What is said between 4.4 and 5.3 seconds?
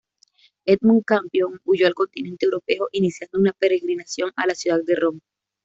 la ciudad de Roma.